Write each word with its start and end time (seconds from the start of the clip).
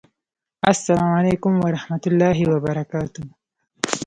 السلام 0.73 1.09
علیکم 1.19 1.53
ورحمة 1.65 2.03
الله 2.09 2.37
وبرکاته! 2.51 3.23